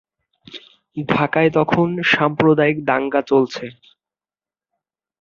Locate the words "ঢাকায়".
1.09-1.49